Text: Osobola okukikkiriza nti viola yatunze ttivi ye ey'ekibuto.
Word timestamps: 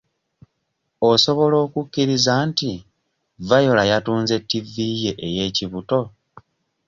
Osobola 1.09 1.55
okukikkiriza 1.65 2.33
nti 2.49 2.71
viola 3.47 3.83
yatunze 3.91 4.35
ttivi 4.43 4.85
ye 5.03 5.11
ey'ekibuto. 5.27 6.01